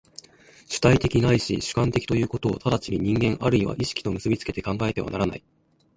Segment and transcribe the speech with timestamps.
[0.67, 5.43] 主体的ないし主観的ということを直ちに人間或いは意識と結び付けて考えてはならない。